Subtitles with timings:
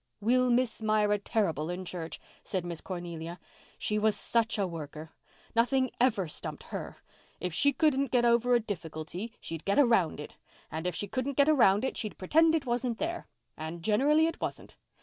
[0.19, 3.39] "We'll miss Myra terrible in church," said Miss Cornelia.
[3.77, 5.11] "She was such a worker.
[5.55, 7.03] Nothing ever stumped her.
[7.39, 10.37] If she couldn't get over a difficulty she'd get around it,
[10.71, 14.75] and if she couldn't get around it she'd pretend it wasn't there—and generally it wasn't.